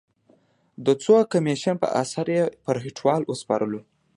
[0.85, 3.79] د څو کمېشن په اسره یې پر هټیوال وسپارلو.